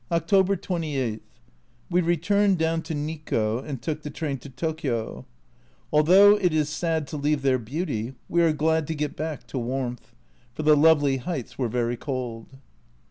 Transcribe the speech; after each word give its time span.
October 0.11 0.55
28. 0.55 1.21
We 1.91 2.01
returned 2.01 2.57
down 2.57 2.81
to 2.81 2.95
Nikko 2.95 3.59
and 3.61 3.79
took 3.83 4.01
the 4.01 4.09
train 4.09 4.39
to 4.39 4.49
Tokio. 4.49 5.27
Though 5.93 6.37
it 6.37 6.51
is 6.51 6.69
sad 6.69 7.05
to 7.09 7.17
leave 7.17 7.43
their 7.43 7.59
beauty 7.59 8.15
we 8.27 8.41
are 8.41 8.51
glad 8.51 8.87
to 8.87 8.95
get 8.95 9.15
back 9.15 9.45
to 9.45 9.59
warmth, 9.59 10.11
for 10.55 10.63
the 10.63 10.75
lovely 10.75 11.17
heights 11.17 11.59
were 11.59 11.69
very 11.69 11.97
cold. 11.97 12.47